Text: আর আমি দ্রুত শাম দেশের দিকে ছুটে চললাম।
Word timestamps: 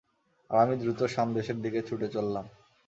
আর 0.49 0.57
আমি 0.63 0.75
দ্রুত 0.81 0.99
শাম 1.13 1.27
দেশের 1.37 1.57
দিকে 1.63 1.79
ছুটে 1.87 2.07
চললাম। 2.15 2.45